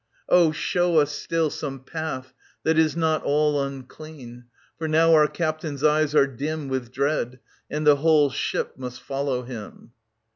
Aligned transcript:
Oh, 0.27 0.51
show 0.51 0.97
us 0.97 1.11
still 1.11 1.51
some 1.51 1.81
path 1.83 2.33
that 2.63 2.79
is 2.79 2.95
not 2.97 3.21
all 3.21 3.61
Unclean; 3.63 4.45
for 4.79 4.87
now 4.87 5.13
our 5.13 5.27
captain's 5.27 5.83
eyes 5.83 6.15
are 6.15 6.25
dim 6.25 6.67
With 6.69 6.91
dread, 6.91 7.39
and 7.69 7.85
the 7.85 7.97
whole 7.97 8.31
ship 8.31 8.77
must 8.79 8.99
follow 8.99 9.43
him. 9.43 9.91